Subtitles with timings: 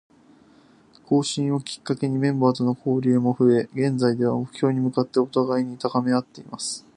[1.07, 6.87] 更新をきっかけにメンバーとの交流も増え、現在では、目標に向かって互いに高めあっています。